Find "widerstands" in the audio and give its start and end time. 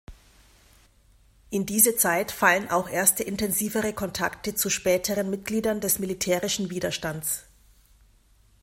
6.71-7.43